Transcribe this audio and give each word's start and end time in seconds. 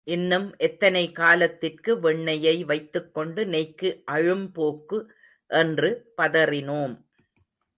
இன்னும் 0.03 0.55
எத்தனை 0.57 1.11
காலத்திற்கு 1.11 1.95
வெண்ணெயை 1.95 2.65
வைத்துக் 2.65 3.13
கொண்டு 3.13 3.45
நெய்க்கு 3.45 4.01
அழும் 4.05 4.51
போக்கு 4.51 5.11
என்று 5.47 6.13
பதறினோம். 6.17 6.95